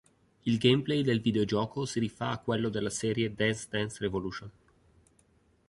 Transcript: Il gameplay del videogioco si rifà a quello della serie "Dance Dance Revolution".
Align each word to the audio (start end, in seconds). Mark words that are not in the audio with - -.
Il 0.45 0.57
gameplay 0.57 1.03
del 1.03 1.21
videogioco 1.21 1.85
si 1.85 1.99
rifà 1.99 2.31
a 2.31 2.39
quello 2.39 2.69
della 2.69 2.89
serie 2.89 3.35
"Dance 3.35 3.67
Dance 3.69 3.97
Revolution". 3.99 4.49